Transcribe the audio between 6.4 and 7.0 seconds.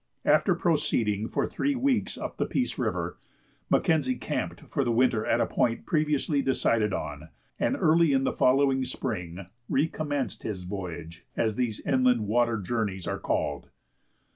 decided